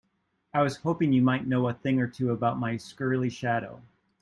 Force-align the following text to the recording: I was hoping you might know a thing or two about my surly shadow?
I 0.51 0.63
was 0.63 0.77
hoping 0.77 1.13
you 1.13 1.21
might 1.21 1.45
know 1.45 1.67
a 1.69 1.75
thing 1.75 1.99
or 2.01 2.07
two 2.07 2.31
about 2.31 2.57
my 2.57 2.75
surly 2.77 3.29
shadow? 3.29 3.83